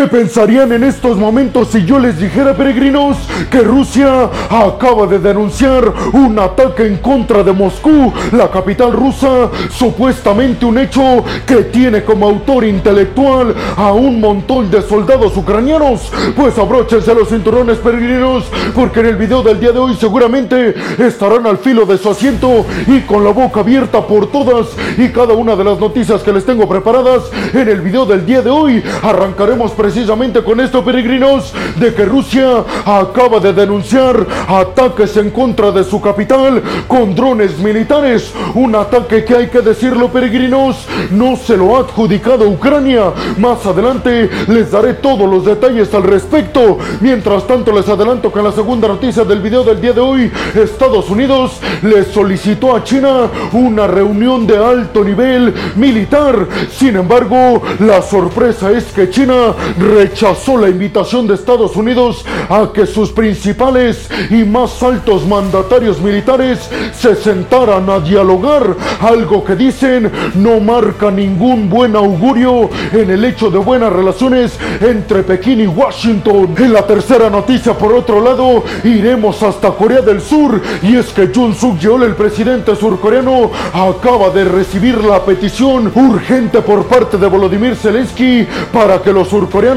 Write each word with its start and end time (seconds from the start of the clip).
¿Qué 0.00 0.06
pensarían 0.06 0.72
en 0.72 0.84
estos 0.84 1.18
momentos 1.18 1.68
si 1.68 1.84
yo 1.84 1.98
les 1.98 2.18
dijera, 2.18 2.56
peregrinos, 2.56 3.18
que 3.50 3.58
Rusia 3.58 4.30
acaba 4.48 5.06
de 5.06 5.18
denunciar 5.18 5.92
un 6.14 6.38
ataque 6.38 6.86
en 6.86 6.96
contra 6.96 7.42
de 7.42 7.52
Moscú, 7.52 8.10
la 8.32 8.50
capital 8.50 8.94
rusa, 8.94 9.50
supuestamente 9.70 10.64
un 10.64 10.78
hecho 10.78 11.22
que 11.44 11.64
tiene 11.64 12.02
como 12.02 12.26
autor 12.26 12.64
intelectual 12.64 13.54
a 13.76 13.92
un 13.92 14.20
montón 14.20 14.70
de 14.70 14.80
soldados 14.80 15.36
ucranianos? 15.36 16.10
Pues 16.34 16.56
abróchense 16.56 17.14
los 17.14 17.28
cinturones, 17.28 17.76
peregrinos, 17.76 18.44
porque 18.74 19.00
en 19.00 19.06
el 19.06 19.16
video 19.16 19.42
del 19.42 19.60
día 19.60 19.72
de 19.72 19.80
hoy 19.80 19.94
seguramente 19.96 20.74
estarán 20.96 21.46
al 21.46 21.58
filo 21.58 21.84
de 21.84 21.98
su 21.98 22.08
asiento 22.08 22.64
y 22.86 23.00
con 23.00 23.22
la 23.22 23.32
boca 23.32 23.60
abierta 23.60 24.00
por 24.06 24.32
todas 24.32 24.68
y 24.96 25.08
cada 25.10 25.34
una 25.34 25.56
de 25.56 25.64
las 25.64 25.78
noticias 25.78 26.22
que 26.22 26.32
les 26.32 26.46
tengo 26.46 26.66
preparadas 26.66 27.24
en 27.52 27.68
el 27.68 27.82
video 27.82 28.06
del 28.06 28.24
día 28.24 28.40
de 28.40 28.48
hoy. 28.48 28.82
Arrancaremos 29.02 29.72
precisamente 29.90 30.44
con 30.44 30.60
esto, 30.60 30.84
peregrinos, 30.84 31.52
de 31.74 31.92
que 31.92 32.04
Rusia 32.04 32.64
acaba 32.86 33.40
de 33.40 33.52
denunciar 33.52 34.24
ataques 34.46 35.16
en 35.16 35.30
contra 35.30 35.72
de 35.72 35.82
su 35.82 36.00
capital 36.00 36.62
con 36.86 37.12
drones 37.12 37.58
militares. 37.58 38.32
Un 38.54 38.76
ataque 38.76 39.24
que 39.24 39.34
hay 39.34 39.48
que 39.48 39.62
decirlo, 39.62 40.08
peregrinos, 40.08 40.86
no 41.10 41.34
se 41.34 41.56
lo 41.56 41.76
ha 41.76 41.80
adjudicado 41.80 42.48
Ucrania. 42.48 43.12
Más 43.36 43.66
adelante 43.66 44.30
les 44.46 44.70
daré 44.70 44.94
todos 44.94 45.28
los 45.28 45.44
detalles 45.44 45.92
al 45.92 46.04
respecto. 46.04 46.78
Mientras 47.00 47.44
tanto, 47.48 47.72
les 47.72 47.88
adelanto 47.88 48.32
que 48.32 48.38
en 48.38 48.44
la 48.44 48.52
segunda 48.52 48.86
noticia 48.86 49.24
del 49.24 49.40
video 49.40 49.64
del 49.64 49.80
día 49.80 49.92
de 49.92 50.00
hoy, 50.00 50.30
Estados 50.54 51.10
Unidos 51.10 51.58
le 51.82 52.04
solicitó 52.04 52.76
a 52.76 52.84
China 52.84 53.28
una 53.54 53.88
reunión 53.88 54.46
de 54.46 54.56
alto 54.56 55.02
nivel 55.02 55.52
militar. 55.74 56.46
Sin 56.70 56.94
embargo, 56.94 57.60
la 57.80 58.00
sorpresa 58.02 58.70
es 58.70 58.84
que 58.92 59.10
China 59.10 59.54
rechazó 59.80 60.58
la 60.58 60.68
invitación 60.68 61.26
de 61.26 61.34
Estados 61.34 61.74
Unidos 61.74 62.24
a 62.48 62.70
que 62.72 62.86
sus 62.86 63.10
principales 63.10 64.08
y 64.28 64.44
más 64.44 64.82
altos 64.82 65.26
mandatarios 65.26 66.00
militares 66.00 66.70
se 66.92 67.16
sentaran 67.16 67.88
a 67.88 68.00
dialogar, 68.00 68.76
algo 69.00 69.42
que 69.42 69.56
dicen 69.56 70.10
no 70.34 70.60
marca 70.60 71.10
ningún 71.10 71.70
buen 71.70 71.96
augurio 71.96 72.68
en 72.92 73.10
el 73.10 73.24
hecho 73.24 73.50
de 73.50 73.58
buenas 73.58 73.92
relaciones 73.92 74.58
entre 74.80 75.22
Pekín 75.22 75.60
y 75.60 75.66
Washington. 75.66 76.54
En 76.58 76.72
la 76.72 76.86
tercera 76.86 77.30
noticia, 77.30 77.72
por 77.72 77.94
otro 77.94 78.20
lado, 78.20 78.62
iremos 78.84 79.42
hasta 79.42 79.70
Corea 79.70 80.02
del 80.02 80.20
Sur 80.20 80.60
y 80.82 80.96
es 80.96 81.06
que 81.06 81.30
Jun 81.34 81.54
Suk 81.54 81.78
Yeol, 81.78 82.02
el 82.02 82.14
presidente 82.14 82.76
surcoreano, 82.76 83.50
acaba 83.72 84.30
de 84.30 84.44
recibir 84.44 85.02
la 85.02 85.24
petición 85.24 85.90
urgente 85.94 86.60
por 86.60 86.84
parte 86.84 87.16
de 87.16 87.26
Volodymyr 87.26 87.76
Zelensky 87.76 88.46
para 88.72 89.00
que 89.00 89.12
los 89.12 89.28
surcoreanos 89.28 89.69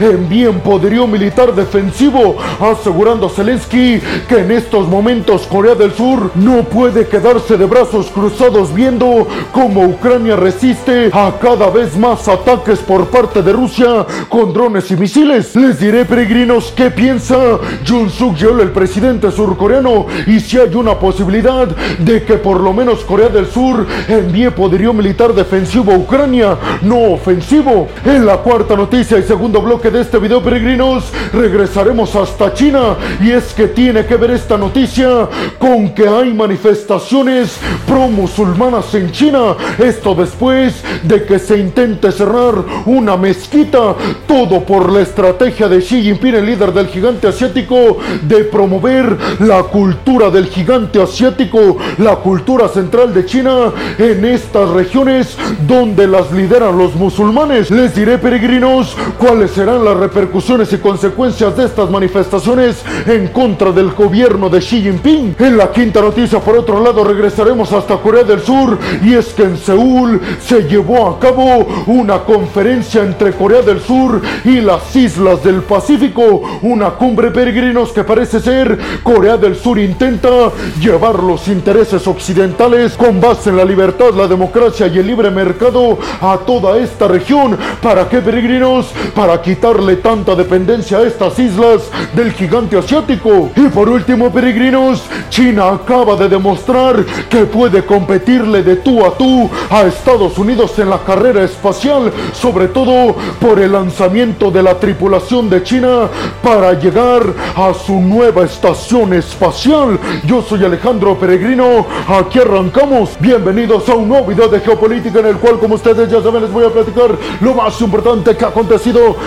envíen 0.00 0.60
poderío 0.60 1.06
militar 1.06 1.54
defensivo, 1.54 2.36
asegurando 2.60 3.28
Zelensky 3.28 4.00
que 4.28 4.38
en 4.38 4.50
estos 4.50 4.88
momentos 4.88 5.46
Corea 5.46 5.74
del 5.74 5.92
Sur 5.92 6.30
no 6.34 6.62
puede 6.64 7.06
quedarse 7.06 7.56
de 7.56 7.64
brazos 7.64 8.10
cruzados 8.10 8.74
viendo 8.74 9.26
cómo 9.52 9.84
Ucrania 9.84 10.36
resiste 10.36 11.10
a 11.12 11.32
cada 11.40 11.70
vez 11.70 11.96
más 11.96 12.28
ataques 12.28 12.80
por 12.80 13.06
parte 13.08 13.42
de 13.42 13.52
Rusia 13.52 14.06
con 14.28 14.52
drones 14.52 14.90
y 14.90 14.96
misiles. 14.96 15.54
Les 15.56 15.78
diré, 15.78 16.04
peregrinos, 16.04 16.72
qué 16.76 16.90
piensa 16.90 17.58
Jun 17.86 18.10
Suk 18.10 18.36
Yeol, 18.36 18.60
el 18.60 18.70
presidente 18.70 19.30
surcoreano, 19.30 20.06
y 20.26 20.40
si 20.40 20.58
hay 20.58 20.74
una 20.74 20.98
posibilidad 20.98 21.68
de 21.98 22.24
que 22.24 22.34
por 22.34 22.60
lo 22.60 22.72
menos 22.72 23.00
Corea 23.00 23.28
del 23.28 23.46
Sur 23.46 23.86
envíe 24.08 24.50
poderío 24.50 24.92
militar 24.92 25.32
defensivo 25.34 25.92
a 25.92 25.96
Ucrania, 25.96 26.56
no 26.82 27.12
ofensivo. 27.12 27.88
En 28.04 28.26
la 28.26 28.38
cuarta 28.38 28.76
noticia 28.76 29.18
y 29.18 29.22
segundo 29.30 29.62
bloque 29.62 29.92
de 29.92 30.00
este 30.00 30.18
video, 30.18 30.42
peregrinos, 30.42 31.04
regresaremos 31.32 32.16
hasta 32.16 32.52
China 32.52 32.96
y 33.22 33.30
es 33.30 33.54
que 33.54 33.68
tiene 33.68 34.04
que 34.04 34.16
ver 34.16 34.32
esta 34.32 34.58
noticia 34.58 35.28
con 35.56 35.94
que 35.94 36.08
hay 36.08 36.34
manifestaciones 36.34 37.56
pro-musulmanas 37.86 38.92
en 38.96 39.12
China. 39.12 39.54
Esto 39.78 40.16
después 40.16 40.82
de 41.04 41.24
que 41.26 41.38
se 41.38 41.58
intente 41.58 42.10
cerrar 42.10 42.54
una 42.86 43.16
mezquita, 43.16 43.94
todo 44.26 44.64
por 44.64 44.90
la 44.90 45.02
estrategia 45.02 45.68
de 45.68 45.78
Xi 45.78 46.02
Jinping, 46.02 46.34
el 46.34 46.46
líder 46.46 46.72
del 46.72 46.88
gigante 46.88 47.28
asiático, 47.28 47.98
de 48.22 48.42
promover 48.42 49.16
la 49.38 49.62
cultura 49.62 50.30
del 50.30 50.46
gigante 50.46 51.00
asiático, 51.00 51.76
la 51.98 52.16
cultura 52.16 52.66
central 52.66 53.14
de 53.14 53.24
China 53.26 53.72
en 53.96 54.24
estas 54.24 54.68
regiones 54.70 55.38
donde 55.68 56.08
las 56.08 56.32
lideran 56.32 56.76
los 56.76 56.96
musulmanes. 56.96 57.70
Les 57.70 57.94
diré, 57.94 58.18
peregrinos, 58.18 58.96
cuáles 59.20 59.50
serán 59.50 59.84
las 59.84 59.98
repercusiones 59.98 60.72
y 60.72 60.78
consecuencias 60.78 61.54
de 61.54 61.66
estas 61.66 61.90
manifestaciones 61.90 62.82
en 63.06 63.28
contra 63.28 63.70
del 63.70 63.90
gobierno 63.90 64.48
de 64.48 64.60
Xi 64.60 64.80
Jinping. 64.80 65.36
En 65.38 65.58
la 65.58 65.70
quinta 65.70 66.00
noticia, 66.00 66.40
por 66.40 66.56
otro 66.56 66.82
lado, 66.82 67.04
regresaremos 67.04 67.70
hasta 67.74 67.98
Corea 67.98 68.24
del 68.24 68.40
Sur 68.40 68.78
y 69.04 69.12
es 69.12 69.26
que 69.34 69.42
en 69.42 69.58
Seúl 69.58 70.18
se 70.40 70.62
llevó 70.62 71.06
a 71.06 71.20
cabo 71.20 71.66
una 71.86 72.20
conferencia 72.20 73.02
entre 73.02 73.32
Corea 73.32 73.60
del 73.60 73.82
Sur 73.82 74.22
y 74.42 74.62
las 74.62 74.96
islas 74.96 75.44
del 75.44 75.62
Pacífico, 75.62 76.42
una 76.62 76.92
cumbre 76.92 77.30
peregrinos 77.30 77.92
que 77.92 78.04
parece 78.04 78.40
ser 78.40 78.78
Corea 79.02 79.36
del 79.36 79.54
Sur 79.54 79.78
intenta 79.78 80.50
llevar 80.80 81.22
los 81.22 81.46
intereses 81.48 82.06
occidentales 82.06 82.94
con 82.94 83.20
base 83.20 83.50
en 83.50 83.58
la 83.58 83.66
libertad, 83.66 84.14
la 84.16 84.26
democracia 84.26 84.86
y 84.86 84.98
el 84.98 85.06
libre 85.06 85.30
mercado 85.30 85.98
a 86.22 86.38
toda 86.46 86.78
esta 86.78 87.06
región. 87.06 87.58
¿Para 87.82 88.08
qué 88.08 88.22
peregrinos? 88.22 88.86
Para 89.14 89.40
quitarle 89.42 89.96
tanta 89.96 90.34
dependencia 90.34 90.98
a 90.98 91.02
estas 91.02 91.38
islas 91.38 91.82
del 92.14 92.32
gigante 92.32 92.76
asiático. 92.76 93.50
Y 93.56 93.68
por 93.68 93.88
último, 93.88 94.30
peregrinos, 94.30 95.02
China 95.28 95.70
acaba 95.70 96.16
de 96.16 96.28
demostrar 96.28 97.04
que 97.28 97.44
puede 97.44 97.84
competirle 97.84 98.62
de 98.62 98.76
tú 98.76 99.04
a 99.04 99.16
tú 99.16 99.50
a 99.70 99.82
Estados 99.82 100.38
Unidos 100.38 100.78
en 100.78 100.90
la 100.90 100.98
carrera 100.98 101.44
espacial, 101.44 102.12
sobre 102.32 102.68
todo 102.68 103.14
por 103.40 103.58
el 103.58 103.72
lanzamiento 103.72 104.50
de 104.50 104.62
la 104.62 104.78
tripulación 104.78 105.48
de 105.48 105.62
China 105.62 106.08
para 106.42 106.72
llegar 106.74 107.22
a 107.56 107.72
su 107.74 108.00
nueva 108.00 108.44
estación 108.44 109.12
espacial. 109.14 109.98
Yo 110.24 110.42
soy 110.42 110.64
Alejandro 110.64 111.18
Peregrino, 111.18 111.86
aquí 112.08 112.38
arrancamos. 112.38 113.10
Bienvenidos 113.20 113.88
a 113.88 113.94
un 113.94 114.08
nuevo 114.08 114.26
video 114.26 114.48
de 114.48 114.60
geopolítica 114.60 115.20
en 115.20 115.26
el 115.26 115.36
cual, 115.36 115.58
como 115.58 115.74
ustedes 115.74 116.10
ya 116.10 116.22
saben, 116.22 116.42
les 116.42 116.52
voy 116.52 116.64
a 116.64 116.70
platicar 116.70 117.16
lo 117.40 117.54
más 117.54 117.80
importante 117.80 118.36
que 118.36 118.44
ha 118.44 118.50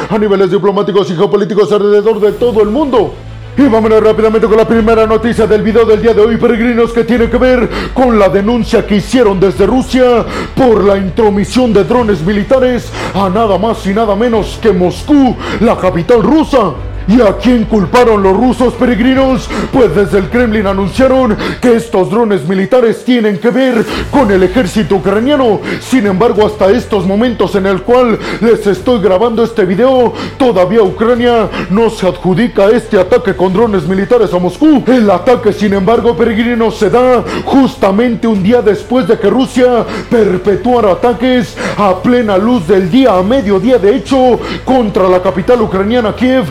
a 0.10 0.18
niveles 0.18 0.52
diplomáticos 0.52 1.10
y 1.10 1.16
geopolíticos 1.16 1.72
alrededor 1.72 2.20
de 2.20 2.34
todo 2.34 2.62
el 2.62 2.70
mundo. 2.70 3.14
Y 3.56 3.68
vámonos 3.68 4.04
rápidamente 4.04 4.48
con 4.48 4.58
la 4.58 4.68
primera 4.68 5.06
noticia 5.06 5.46
del 5.46 5.62
video 5.62 5.86
del 5.86 6.02
día 6.02 6.14
de 6.14 6.22
hoy, 6.22 6.38
peregrinos, 6.38 6.92
que 6.92 7.04
tiene 7.04 7.30
que 7.30 7.38
ver 7.38 7.70
con 7.94 8.18
la 8.18 8.28
denuncia 8.28 8.86
que 8.86 8.96
hicieron 8.96 9.40
desde 9.40 9.68
Rusia 9.68 10.26
por 10.56 10.84
la 10.84 10.98
intromisión 10.98 11.72
de 11.72 11.84
drones 11.84 12.22
militares 12.22 12.92
a 13.14 13.30
nada 13.30 13.58
más 13.60 13.86
y 13.86 13.94
nada 13.94 14.16
menos 14.16 14.60
que 14.62 14.72
Moscú, 14.72 15.36
la 15.60 15.78
capital 15.78 16.24
rusa. 16.24 16.74
¿Y 17.08 17.22
a 17.22 17.36
quién 17.38 17.66
culparon 17.66 18.24
los 18.24 18.36
rusos 18.36 18.74
peregrinos? 18.76 19.50
Pues 19.72 19.94
desde 19.94 20.20
el 20.20 20.30
Kremlin 20.30 20.68
anunciaron 20.68 21.36
que 21.62 21.76
estos 21.76 22.10
drones 22.10 22.48
militares 22.48 23.04
tienen 23.04 23.38
que 23.40 23.50
ver 23.50 23.86
con 24.10 24.32
el 24.32 24.44
ejército 24.44 24.96
ucraniano. 24.96 25.60
Sin 25.82 26.08
embargo, 26.08 26.46
hasta 26.46 26.72
estos 26.72 27.06
momentos 27.06 27.56
en 27.56 27.66
el 27.66 27.82
cual 27.82 28.18
les 28.40 28.66
estoy 28.68 29.02
grabando 29.02 29.44
este 29.44 29.66
video, 29.66 30.14
todavía 30.38 30.82
Ucrania 30.82 31.50
no 31.70 31.90
se 31.90 32.08
adjudica 32.08 32.68
este 32.70 33.00
ataque 33.00 33.36
con 33.36 33.54
drones 33.54 33.88
militares 33.88 34.34
a 34.34 34.40
Moscú. 34.40 34.84
El 34.88 35.10
ataque, 35.12 35.52
sin 35.52 35.74
embargo, 35.74 36.16
peregrinos, 36.16 36.76
se 36.76 36.90
da 36.90 37.24
justamente 37.46 38.28
un 38.28 38.42
día 38.42 38.62
después 38.62 39.08
de 39.08 39.20
que 39.20 39.30
Rusia 39.30 39.86
perpetuara 40.10 40.92
ataques 40.92 41.58
a 41.78 42.02
plena 42.02 42.38
luz 42.38 42.68
del 42.68 42.90
día, 42.90 43.18
a 43.18 43.24
mediodía 43.24 43.78
de 43.78 43.96
hecho, 43.96 44.40
contra 44.64 45.10
la 45.10 45.22
capital 45.22 45.62
ucraniana 45.62 46.16
Kiev, 46.16 46.46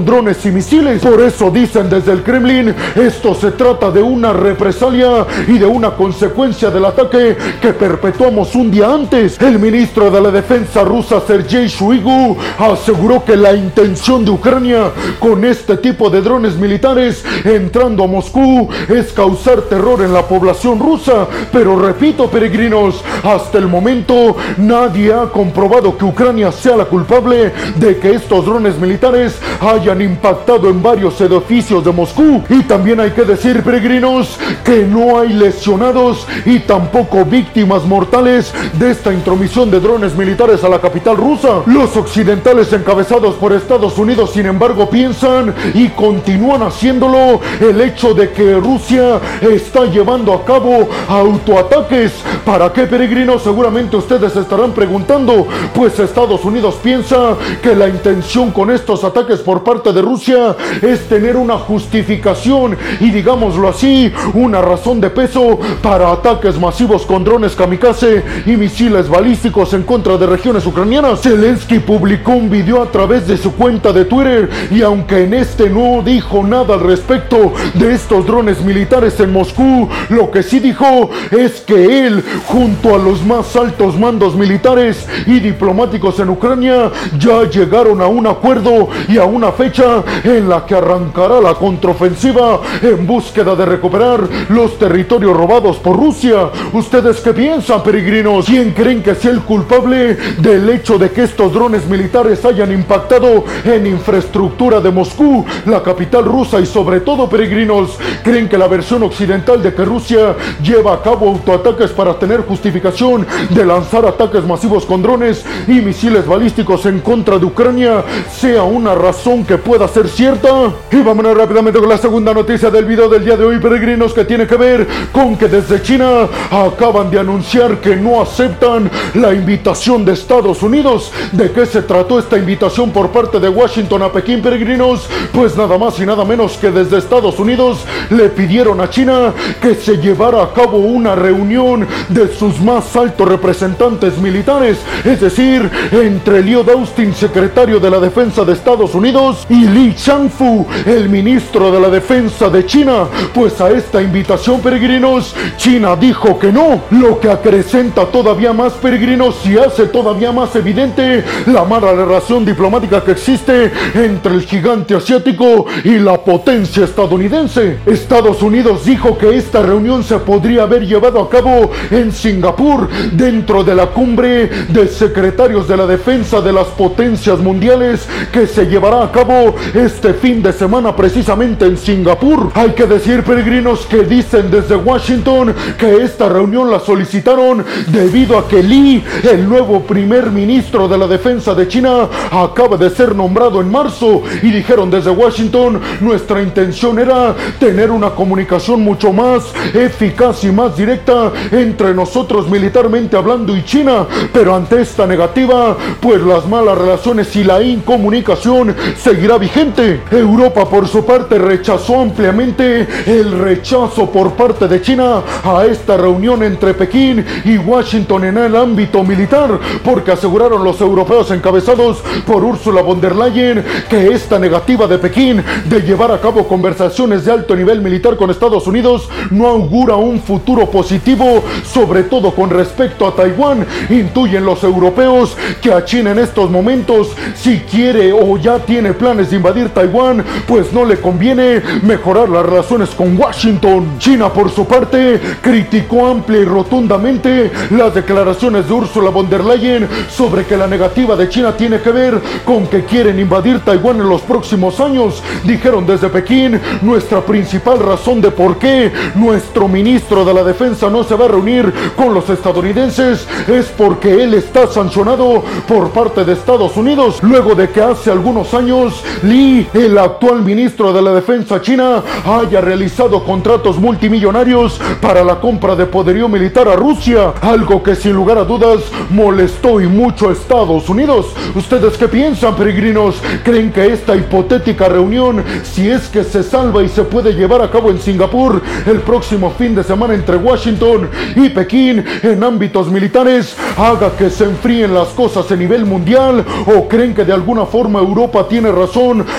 drones 0.00 0.44
y 0.46 0.50
misiles. 0.50 1.02
Por 1.02 1.20
eso 1.20 1.50
dicen 1.50 1.88
desde 1.90 2.12
el 2.12 2.22
Kremlin, 2.22 2.74
esto 2.96 3.34
se 3.34 3.52
trata 3.52 3.90
de 3.90 4.02
una 4.02 4.32
represalia 4.32 5.26
y 5.46 5.58
de 5.58 5.66
una 5.66 5.90
consecuencia 5.90 6.70
del 6.70 6.86
ataque 6.86 7.36
que 7.60 7.72
perpetuamos 7.74 8.54
un 8.54 8.70
día 8.70 8.92
antes. 8.92 9.40
El 9.40 9.58
ministro 9.58 10.10
de 10.10 10.20
la 10.20 10.30
defensa 10.30 10.82
rusa 10.82 11.20
Sergei 11.26 11.68
Shoigu 11.68 12.36
aseguró 12.58 13.24
que 13.24 13.36
la 13.36 13.52
intención 13.52 14.24
de 14.24 14.30
Ucrania 14.30 14.90
con 15.18 15.44
este 15.44 15.76
tipo 15.76 16.08
de 16.08 16.22
drones 16.22 16.56
militares 16.56 17.24
entrando 17.44 18.04
a 18.04 18.06
Moscú 18.06 18.68
es 18.88 19.12
causar 19.12 19.62
terror 19.62 20.02
en 20.02 20.12
la 20.12 20.22
población 20.22 20.80
rusa. 20.80 21.26
Pero 21.52 21.78
repito, 21.78 22.28
peregrinos, 22.30 23.02
hasta 23.22 23.58
el 23.58 23.68
momento 23.68 24.36
nadie 24.56 25.12
ha 25.12 25.26
comprobado 25.26 25.96
que 25.96 26.04
Ucrania 26.04 26.50
sea 26.50 26.76
la 26.76 26.86
culpable 26.86 27.52
de 27.76 27.98
que 27.98 28.12
estos 28.12 28.44
drones 28.46 28.78
militares 28.78 29.38
hayan 29.60 29.81
hayan 29.82 30.00
impactado 30.00 30.68
en 30.68 30.80
varios 30.80 31.20
edificios 31.20 31.84
de 31.84 31.90
Moscú. 31.90 32.44
Y 32.48 32.62
también 32.62 33.00
hay 33.00 33.10
que 33.10 33.24
decir, 33.24 33.64
peregrinos, 33.64 34.38
que 34.64 34.84
no 34.84 35.18
hay 35.18 35.32
lesionados 35.32 36.24
y 36.46 36.60
tampoco 36.60 37.24
víctimas 37.24 37.84
mortales 37.84 38.54
de 38.74 38.92
esta 38.92 39.12
intromisión 39.12 39.72
de 39.72 39.80
drones 39.80 40.14
militares 40.14 40.62
a 40.62 40.68
la 40.68 40.80
capital 40.80 41.16
rusa. 41.16 41.62
Los 41.66 41.96
occidentales 41.96 42.72
encabezados 42.72 43.34
por 43.34 43.52
Estados 43.52 43.98
Unidos, 43.98 44.30
sin 44.30 44.46
embargo, 44.46 44.88
piensan 44.88 45.52
y 45.74 45.88
continúan 45.88 46.62
haciéndolo 46.62 47.40
el 47.60 47.80
hecho 47.80 48.14
de 48.14 48.30
que 48.30 48.54
Rusia 48.54 49.20
está 49.40 49.86
llevando 49.86 50.32
a 50.32 50.44
cabo 50.44 50.88
autoataques. 51.08 52.12
¿Para 52.44 52.72
qué, 52.72 52.82
peregrinos? 52.82 53.42
Seguramente 53.42 53.96
ustedes 53.96 54.36
estarán 54.36 54.70
preguntando. 54.70 55.48
Pues 55.74 55.98
Estados 55.98 56.44
Unidos 56.44 56.76
piensa 56.80 57.36
que 57.60 57.74
la 57.74 57.88
intención 57.88 58.52
con 58.52 58.70
estos 58.70 59.02
ataques 59.02 59.40
por 59.40 59.64
parte 59.64 59.71
de 59.72 60.02
Rusia 60.02 60.54
es 60.82 61.08
tener 61.08 61.34
una 61.34 61.56
justificación 61.56 62.76
y 63.00 63.10
digámoslo 63.10 63.68
así, 63.68 64.12
una 64.34 64.60
razón 64.60 65.00
de 65.00 65.08
peso 65.08 65.58
para 65.80 66.12
ataques 66.12 66.60
masivos 66.60 67.06
con 67.06 67.24
drones 67.24 67.56
kamikaze 67.56 68.22
y 68.44 68.50
misiles 68.50 69.08
balísticos 69.08 69.72
en 69.72 69.84
contra 69.84 70.18
de 70.18 70.26
regiones 70.26 70.66
ucranianas. 70.66 71.22
Zelensky 71.22 71.78
publicó 71.78 72.32
un 72.32 72.50
video 72.50 72.82
a 72.82 72.90
través 72.90 73.26
de 73.26 73.38
su 73.38 73.52
cuenta 73.54 73.94
de 73.94 74.04
Twitter 74.04 74.50
y 74.70 74.82
aunque 74.82 75.24
en 75.24 75.32
este 75.32 75.70
no 75.70 76.02
dijo 76.02 76.44
nada 76.44 76.74
al 76.74 76.80
respecto 76.80 77.54
de 77.72 77.94
estos 77.94 78.26
drones 78.26 78.62
militares 78.62 79.18
en 79.20 79.32
Moscú, 79.32 79.88
lo 80.10 80.30
que 80.30 80.42
sí 80.42 80.60
dijo 80.60 81.08
es 81.30 81.62
que 81.62 82.06
él, 82.06 82.22
junto 82.44 82.94
a 82.94 82.98
los 82.98 83.24
más 83.24 83.56
altos 83.56 83.98
mandos 83.98 84.34
militares 84.34 85.08
y 85.26 85.40
diplomáticos 85.40 86.20
en 86.20 86.28
Ucrania, 86.28 86.90
ya 87.18 87.48
llegaron 87.48 88.02
a 88.02 88.06
un 88.06 88.26
acuerdo 88.26 88.88
y 89.08 89.16
a 89.16 89.24
una 89.24 89.52
fecha 89.62 90.02
en 90.24 90.48
la 90.48 90.66
que 90.66 90.74
arrancará 90.74 91.40
la 91.40 91.54
contraofensiva 91.54 92.60
en 92.82 93.06
búsqueda 93.06 93.54
de 93.54 93.64
recuperar 93.64 94.28
los 94.48 94.76
territorios 94.76 95.36
robados 95.36 95.76
por 95.76 95.96
Rusia. 95.96 96.50
¿Ustedes 96.72 97.20
qué 97.20 97.32
piensan, 97.32 97.80
peregrinos? 97.80 98.46
¿Quién 98.46 98.72
creen 98.72 99.04
que 99.04 99.14
sea 99.14 99.30
el 99.30 99.42
culpable 99.42 100.16
del 100.38 100.68
hecho 100.68 100.98
de 100.98 101.12
que 101.12 101.22
estos 101.22 101.52
drones 101.52 101.86
militares 101.86 102.44
hayan 102.44 102.72
impactado 102.72 103.44
en 103.64 103.86
infraestructura 103.86 104.80
de 104.80 104.90
Moscú, 104.90 105.44
la 105.66 105.80
capital 105.80 106.24
rusa 106.24 106.58
y 106.58 106.66
sobre 106.66 106.98
todo, 106.98 107.28
peregrinos, 107.28 107.98
creen 108.24 108.48
que 108.48 108.58
la 108.58 108.66
versión 108.66 109.04
occidental 109.04 109.62
de 109.62 109.72
que 109.72 109.84
Rusia 109.84 110.34
lleva 110.60 110.94
a 110.94 111.02
cabo 111.02 111.28
autoataques 111.28 111.92
para 111.92 112.18
tener 112.18 112.40
justificación 112.40 113.24
de 113.50 113.64
lanzar 113.64 114.06
ataques 114.06 114.44
masivos 114.44 114.84
con 114.84 115.02
drones 115.02 115.44
y 115.68 115.74
misiles 115.80 116.26
balísticos 116.26 116.84
en 116.86 116.98
contra 116.98 117.38
de 117.38 117.46
Ucrania 117.46 118.02
sea 118.32 118.64
una 118.64 118.94
razón 118.94 119.44
que 119.44 119.51
pueda 119.58 119.88
ser 119.88 120.08
cierta? 120.08 120.72
Y 120.90 120.96
vámonos 120.96 121.36
rápidamente 121.36 121.78
con 121.78 121.88
la 121.88 121.98
segunda 121.98 122.34
noticia 122.34 122.70
del 122.70 122.84
video 122.84 123.08
del 123.08 123.24
día 123.24 123.36
de 123.36 123.44
hoy, 123.44 123.58
peregrinos, 123.58 124.12
que 124.12 124.24
tiene 124.24 124.46
que 124.46 124.56
ver 124.56 124.86
con 125.12 125.36
que 125.36 125.48
desde 125.48 125.82
China 125.82 126.28
acaban 126.50 127.10
de 127.10 127.18
anunciar 127.18 127.80
que 127.80 127.96
no 127.96 128.20
aceptan 128.20 128.90
la 129.14 129.32
invitación 129.32 130.04
de 130.04 130.12
Estados 130.12 130.62
Unidos. 130.62 131.12
¿De 131.32 131.50
qué 131.52 131.66
se 131.66 131.82
trató 131.82 132.18
esta 132.18 132.38
invitación 132.38 132.90
por 132.90 133.10
parte 133.10 133.38
de 133.38 133.48
Washington 133.48 134.02
a 134.02 134.12
Pekín, 134.12 134.42
peregrinos? 134.42 135.08
Pues 135.32 135.56
nada 135.56 135.78
más 135.78 135.98
y 136.00 136.06
nada 136.06 136.24
menos 136.24 136.56
que 136.56 136.70
desde 136.70 136.98
Estados 136.98 137.38
Unidos 137.38 137.84
le 138.10 138.28
pidieron 138.28 138.80
a 138.80 138.90
China 138.90 139.32
que 139.60 139.74
se 139.74 139.98
llevara 139.98 140.42
a 140.42 140.52
cabo 140.52 140.78
una 140.78 141.14
reunión 141.14 141.86
de 142.08 142.28
sus 142.34 142.60
más 142.60 142.94
altos 142.96 143.28
representantes 143.28 144.18
militares, 144.18 144.78
es 145.04 145.20
decir, 145.20 145.70
entre 145.90 146.42
Lloyd 146.42 146.68
Austin, 146.70 147.14
secretario 147.14 147.80
de 147.80 147.90
la 147.90 148.00
Defensa 148.00 148.44
de 148.44 148.52
Estados 148.52 148.94
Unidos, 148.94 149.41
y 149.48 149.66
Li 149.66 149.94
Changfu, 149.94 150.66
el 150.86 151.08
ministro 151.08 151.70
de 151.70 151.80
la 151.80 151.88
Defensa 151.88 152.48
de 152.48 152.64
China. 152.66 153.06
Pues 153.34 153.60
a 153.60 153.70
esta 153.70 154.00
invitación, 154.00 154.60
peregrinos, 154.60 155.34
China 155.56 155.96
dijo 155.96 156.38
que 156.38 156.52
no, 156.52 156.82
lo 156.90 157.18
que 157.20 157.30
acrecenta 157.30 158.06
todavía 158.06 158.52
más, 158.52 158.74
peregrinos, 158.74 159.44
y 159.46 159.58
hace 159.58 159.86
todavía 159.86 160.32
más 160.32 160.54
evidente 160.56 161.24
la 161.46 161.64
mala 161.64 161.92
relación 161.92 162.44
diplomática 162.44 163.02
que 163.02 163.12
existe 163.12 163.70
entre 163.94 164.34
el 164.34 164.42
gigante 164.42 164.94
asiático 164.94 165.66
y 165.84 165.98
la 165.98 166.18
potencia 166.18 166.84
estadounidense. 166.84 167.78
Estados 167.86 168.42
Unidos 168.42 168.84
dijo 168.84 169.16
que 169.18 169.36
esta 169.36 169.62
reunión 169.62 170.04
se 170.04 170.18
podría 170.18 170.62
haber 170.64 170.86
llevado 170.86 171.20
a 171.20 171.28
cabo 171.28 171.70
en 171.90 172.12
Singapur, 172.12 172.88
dentro 173.12 173.64
de 173.64 173.74
la 173.74 173.86
cumbre 173.86 174.48
de 174.68 174.88
secretarios 174.88 175.68
de 175.68 175.76
la 175.76 175.86
defensa 175.86 176.40
de 176.40 176.52
las 176.52 176.66
potencias 176.68 177.38
mundiales 177.38 178.06
que 178.32 178.46
se 178.46 178.66
llevará 178.66 179.04
a 179.04 179.10
cabo 179.12 179.31
este 179.74 180.14
fin 180.14 180.42
de 180.42 180.52
semana 180.52 180.94
precisamente 180.94 181.66
en 181.66 181.76
Singapur. 181.76 182.50
Hay 182.54 182.70
que 182.70 182.86
decir, 182.86 183.22
peregrinos, 183.22 183.86
que 183.86 184.04
dicen 184.04 184.50
desde 184.50 184.76
Washington 184.76 185.54
que 185.78 186.02
esta 186.02 186.28
reunión 186.28 186.70
la 186.70 186.80
solicitaron 186.80 187.64
debido 187.88 188.38
a 188.38 188.46
que 188.46 188.62
Lee, 188.62 189.02
el 189.22 189.48
nuevo 189.48 189.80
primer 189.80 190.30
ministro 190.30 190.88
de 190.88 190.98
la 190.98 191.06
defensa 191.06 191.54
de 191.54 191.68
China, 191.68 192.08
acaba 192.30 192.76
de 192.76 192.90
ser 192.90 193.14
nombrado 193.14 193.60
en 193.60 193.70
marzo 193.70 194.22
y 194.42 194.50
dijeron 194.50 194.90
desde 194.90 195.10
Washington 195.10 195.80
nuestra 196.00 196.42
intención 196.42 196.98
era 196.98 197.34
tener 197.58 197.90
una 197.90 198.10
comunicación 198.10 198.82
mucho 198.82 199.12
más 199.12 199.52
eficaz 199.74 200.44
y 200.44 200.52
más 200.52 200.76
directa 200.76 201.32
entre 201.50 201.94
nosotros 201.94 202.48
militarmente 202.48 203.16
hablando 203.16 203.56
y 203.56 203.64
China, 203.64 204.06
pero 204.32 204.54
ante 204.54 204.80
esta 204.80 205.06
negativa, 205.06 205.76
pues 206.00 206.20
las 206.22 206.46
malas 206.48 206.78
relaciones 206.78 207.34
y 207.36 207.44
la 207.44 207.62
incomunicación 207.62 208.74
seguirá 209.12 209.36
vigente. 209.36 210.00
Europa 210.10 210.64
por 210.64 210.88
su 210.88 211.04
parte 211.04 211.36
rechazó 211.36 212.00
ampliamente 212.00 212.88
el 213.04 213.38
rechazo 213.38 214.10
por 214.10 214.32
parte 214.32 214.66
de 214.66 214.80
China 214.80 215.22
a 215.44 215.66
esta 215.66 215.98
reunión 215.98 216.42
entre 216.42 216.72
Pekín 216.72 217.22
y 217.44 217.58
Washington 217.58 218.24
en 218.24 218.38
el 218.38 218.56
ámbito 218.56 219.04
militar, 219.04 219.60
porque 219.84 220.12
aseguraron 220.12 220.64
los 220.64 220.80
europeos 220.80 221.30
encabezados 221.30 222.02
por 222.26 222.42
Ursula 222.42 222.80
von 222.80 223.02
der 223.02 223.14
Leyen 223.14 223.62
que 223.90 224.14
esta 224.14 224.38
negativa 224.38 224.86
de 224.86 224.96
Pekín 224.96 225.44
de 225.66 225.80
llevar 225.82 226.10
a 226.10 226.18
cabo 226.18 226.48
conversaciones 226.48 227.26
de 227.26 227.32
alto 227.32 227.54
nivel 227.54 227.82
militar 227.82 228.16
con 228.16 228.30
Estados 228.30 228.66
Unidos 228.66 229.10
no 229.30 229.46
augura 229.46 229.94
un 229.96 230.22
futuro 230.22 230.70
positivo, 230.70 231.44
sobre 231.66 232.04
todo 232.04 232.34
con 232.34 232.48
respecto 232.48 233.06
a 233.06 233.14
Taiwán. 233.14 233.66
Intuyen 233.90 234.46
los 234.46 234.64
europeos 234.64 235.36
que 235.60 235.70
a 235.70 235.84
China 235.84 236.12
en 236.12 236.18
estos 236.18 236.50
momentos, 236.50 237.10
si 237.34 237.58
quiere 237.58 238.10
o 238.10 238.38
ya 238.38 238.58
tiene 238.60 238.94
planes 239.02 239.30
de 239.30 239.36
invadir 239.36 239.70
Taiwán, 239.70 240.24
pues 240.46 240.72
no 240.72 240.84
le 240.84 241.00
conviene 241.00 241.60
mejorar 241.82 242.28
las 242.28 242.46
relaciones 242.46 242.90
con 242.90 243.18
Washington. 243.18 243.98
China, 243.98 244.32
por 244.32 244.48
su 244.48 244.64
parte, 244.64 245.20
criticó 245.40 246.06
amplia 246.06 246.38
y 246.38 246.44
rotundamente 246.44 247.50
las 247.70 247.92
declaraciones 247.94 248.68
de 248.68 248.72
Ursula 248.72 249.10
von 249.10 249.28
der 249.28 249.42
Leyen 249.42 249.88
sobre 250.08 250.44
que 250.44 250.56
la 250.56 250.68
negativa 250.68 251.16
de 251.16 251.28
China 251.28 251.56
tiene 251.56 251.80
que 251.80 251.90
ver 251.90 252.20
con 252.44 252.68
que 252.68 252.84
quieren 252.84 253.18
invadir 253.18 253.58
Taiwán 253.64 253.96
en 253.96 254.08
los 254.08 254.20
próximos 254.20 254.78
años. 254.78 255.20
Dijeron 255.42 255.84
desde 255.84 256.08
Pekín, 256.08 256.60
nuestra 256.82 257.22
principal 257.22 257.80
razón 257.80 258.20
de 258.20 258.30
por 258.30 258.56
qué 258.58 258.92
nuestro 259.16 259.66
ministro 259.66 260.24
de 260.24 260.32
la 260.32 260.44
Defensa 260.44 260.88
no 260.90 261.02
se 261.02 261.16
va 261.16 261.24
a 261.24 261.28
reunir 261.28 261.72
con 261.96 262.14
los 262.14 262.30
estadounidenses 262.30 263.26
es 263.48 263.66
porque 263.66 264.22
él 264.22 264.34
está 264.34 264.68
sancionado 264.68 265.42
por 265.66 265.90
parte 265.90 266.24
de 266.24 266.34
Estados 266.34 266.76
Unidos 266.76 267.18
luego 267.22 267.56
de 267.56 267.68
que 267.68 267.82
hace 267.82 268.12
algunos 268.12 268.52
años 268.54 268.91
Lee, 269.22 269.68
el 269.74 269.96
actual 269.98 270.42
ministro 270.42 270.92
de 270.92 271.02
la 271.02 271.12
Defensa 271.12 271.60
china, 271.60 272.02
haya 272.24 272.60
realizado 272.60 273.24
contratos 273.24 273.78
multimillonarios 273.78 274.80
para 275.00 275.24
la 275.24 275.40
compra 275.40 275.74
de 275.76 275.86
poderío 275.86 276.28
militar 276.28 276.68
a 276.68 276.76
Rusia, 276.76 277.34
algo 277.40 277.82
que 277.82 277.94
sin 277.94 278.12
lugar 278.12 278.38
a 278.38 278.44
dudas 278.44 278.80
molestó 279.10 279.80
y 279.80 279.86
mucho 279.86 280.28
a 280.28 280.32
Estados 280.32 280.88
Unidos. 280.88 281.26
¿Ustedes 281.54 281.96
qué 281.96 282.08
piensan, 282.08 282.54
peregrinos? 282.56 283.16
¿Creen 283.42 283.72
que 283.72 283.92
esta 283.92 284.14
hipotética 284.14 284.88
reunión, 284.88 285.44
si 285.62 285.88
es 285.88 286.08
que 286.08 286.24
se 286.24 286.42
salva 286.42 286.82
y 286.82 286.88
se 286.88 287.02
puede 287.02 287.32
llevar 287.32 287.62
a 287.62 287.70
cabo 287.70 287.90
en 287.90 288.00
Singapur 288.00 288.62
el 288.86 289.00
próximo 289.00 289.50
fin 289.50 289.74
de 289.74 289.82
semana 289.82 290.14
entre 290.14 290.36
Washington 290.36 291.08
y 291.36 291.48
Pekín 291.48 292.04
en 292.22 292.44
ámbitos 292.44 292.90
militares, 292.90 293.56
haga 293.76 294.10
que 294.16 294.30
se 294.30 294.44
enfríen 294.44 294.94
las 294.94 295.08
cosas 295.08 295.50
a 295.50 295.56
nivel 295.56 295.84
mundial? 295.84 296.44
¿O 296.66 296.88
creen 296.88 297.14
que 297.14 297.24
de 297.24 297.32
alguna 297.32 297.66
forma 297.66 297.98
Europa 297.98 298.46
tiene 298.48 298.70
razón 298.70 298.81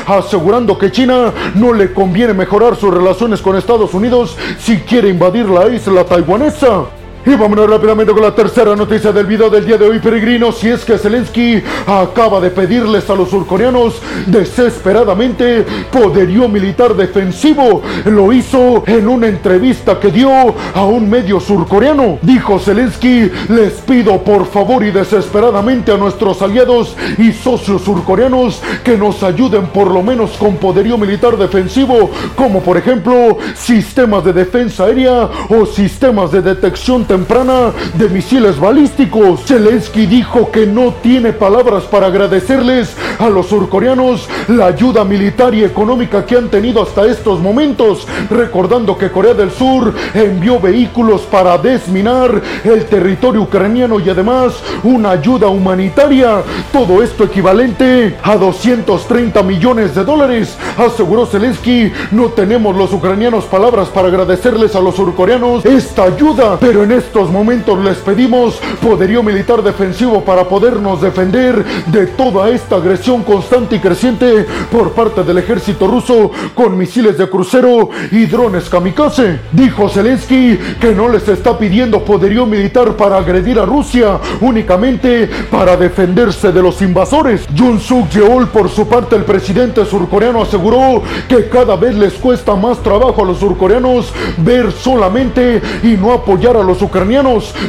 asegurando 0.07 0.77
que 0.77 0.91
China 0.91 1.31
no 1.55 1.73
le 1.73 1.93
conviene 1.93 2.33
mejorar 2.33 2.75
sus 2.75 2.93
relaciones 2.93 3.41
con 3.41 3.55
Estados 3.55 3.93
Unidos 3.93 4.38
si 4.59 4.77
quiere 4.79 5.09
invadir 5.09 5.50
la 5.50 5.67
isla 5.67 6.03
taiwanesa? 6.03 7.02
Y 7.25 7.35
vámonos 7.35 7.69
rápidamente 7.69 8.11
con 8.11 8.21
la 8.21 8.35
tercera 8.35 8.75
noticia 8.75 9.13
del 9.13 9.25
video 9.25 9.49
del 9.49 9.65
día 9.65 9.77
de 9.77 9.87
hoy, 9.87 9.99
peregrinos. 9.99 10.57
Si 10.57 10.67
es 10.67 10.83
que 10.83 10.97
Zelensky 10.97 11.63
acaba 11.87 12.41
de 12.41 12.49
pedirles 12.49 13.09
a 13.09 13.15
los 13.15 13.29
surcoreanos 13.29 14.01
desesperadamente 14.25 15.65
poderío 15.89 16.49
militar 16.49 16.93
defensivo. 16.93 17.81
Lo 18.03 18.33
hizo 18.33 18.83
en 18.87 19.07
una 19.07 19.27
entrevista 19.27 20.01
que 20.01 20.11
dio 20.11 20.29
a 20.73 20.85
un 20.85 21.09
medio 21.09 21.39
surcoreano. 21.39 22.19
Dijo 22.21 22.59
Zelensky, 22.59 23.31
les 23.47 23.71
pido 23.73 24.21
por 24.21 24.45
favor 24.45 24.83
y 24.83 24.91
desesperadamente 24.91 25.93
a 25.93 25.97
nuestros 25.97 26.41
aliados 26.41 26.93
y 27.17 27.31
socios 27.31 27.83
surcoreanos 27.83 28.61
que 28.83 28.97
nos 28.97 29.23
ayuden 29.23 29.67
por 29.67 29.89
lo 29.89 30.03
menos 30.03 30.31
con 30.31 30.57
poderío 30.57 30.97
militar 30.97 31.37
defensivo, 31.37 32.11
como 32.35 32.59
por 32.59 32.75
ejemplo 32.75 33.37
sistemas 33.55 34.25
de 34.25 34.33
defensa 34.33 34.83
aérea 34.83 35.29
o 35.47 35.65
sistemas 35.65 36.29
de 36.29 36.41
detección 36.41 37.05
temprana 37.13 37.72
de 37.93 38.10
misiles 38.10 38.60
balísticos. 38.60 39.41
Zelensky 39.46 40.08
dijo 40.08 40.50
que 40.50 40.65
no 40.65 40.96
tiene 41.03 41.32
palabras 41.32 41.84
para 41.84 42.08
agradecerles 42.08 42.96
a 43.20 43.29
los 43.29 43.50
surcoreanos 43.50 44.27
la 44.48 44.65
ayuda 44.65 45.03
militar 45.03 45.53
y 45.53 45.63
económica 45.63 46.25
que 46.25 46.38
han 46.38 46.50
tenido 46.50 46.82
hasta 46.82 47.05
estos 47.05 47.39
momentos, 47.39 48.08
recordando 48.32 48.98
que 48.98 49.12
Corea 49.12 49.36
del 49.36 49.51
Sur 49.51 49.93
envió 50.15 50.60
vehículos 50.60 51.22
para 51.22 51.55
desminar 51.60 52.41
el 52.63 52.86
territorio 52.86 53.43
ucraniano 53.43 54.00
y 54.00 54.10
además 54.10 54.55
una 54.84 55.12
ayuda 55.12 55.50
humanitaria. 55.50 56.41
Todo 56.72 57.03
esto 57.03 57.25
equivalente 57.25 58.17
a 58.24 58.38
230 58.38 59.43
millones 59.43 59.93
de 59.93 60.03
dólares, 60.03 60.58
aseguró 60.79 61.27
Zelensky. 61.27 61.91
No 62.10 62.29
tenemos 62.29 62.75
los 62.75 62.91
ucranianos 62.91 63.46
palabras 63.46 63.89
para 63.89 64.08
agradecerles 64.08 64.75
a 64.75 64.79
los 64.79 64.96
surcoreanos 64.96 65.63
esta 65.63 66.05
ayuda, 66.05 66.58
pero 66.60 66.84
en 66.84 67.02
estos 67.05 67.29
momentos 67.29 67.83
les 67.83 67.98
pedimos 67.98 68.60
poderío 68.81 69.22
militar 69.22 69.62
defensivo 69.62 70.24
para 70.24 70.45
podernos 70.45 71.01
defender 71.01 71.63
de 71.88 72.07
toda 72.07 72.50
esta 72.50 72.77
agresión 72.77 73.24
constante 73.24 73.75
y 73.75 73.79
creciente 73.79 74.45
por 74.72 74.93
parte 74.93 75.24
del 75.24 75.38
ejército 75.38 75.88
ruso 75.88 76.31
con 76.55 76.77
misiles 76.77 77.17
de 77.17 77.29
crucero 77.29 77.89
y 78.12 78.25
drones 78.25 78.69
kamikaze. 78.69 79.41
Dijo 79.51 79.89
Zelensky 79.89 80.57
que 80.79 80.95
no 80.95 81.10
les 81.10 81.27
está 81.27 81.57
pidiendo 81.57 82.03
poderío 82.05 82.45
militar 82.45 82.95
para 82.95 83.17
agredir 83.17 83.60
a 83.60 83.65
Rusia, 83.65 84.19
únicamente 84.41 85.29
para 85.51 85.75
defenderse 85.75 86.51
de 86.51 86.62
los 86.62 86.81
invasores. 86.81 87.45
Jun 87.55 87.79
Suk 87.79 88.10
Yeol, 88.10 88.48
por 88.48 88.69
su 88.69 88.88
parte, 88.88 89.15
el 89.15 89.25
presidente 89.25 89.86
surcoreano 89.86 90.41
aseguró 90.41 91.03
que 91.27 91.50
cada 91.50 91.75
vez 91.75 91.95
les 91.95 92.13
cuesta 92.13 92.55
más 92.55 92.81
trabajo 92.81 93.24
a 93.24 93.25
los 93.25 93.39
surcoreanos 93.39 94.13
ver 94.38 94.72
solamente 94.72 95.62
y 95.83 95.98
no 95.98 96.13
apoyar 96.13 96.57
a 96.57 96.63
los 96.63 96.81
ucranianos, 96.81 96.92